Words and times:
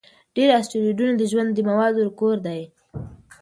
ډېر 0.35 0.49
اسټروېډونه 0.59 1.13
د 1.17 1.21
ژوند 1.31 1.49
د 1.53 1.59
موادو 1.69 2.15
کور 2.19 2.37
دي. 2.45 2.61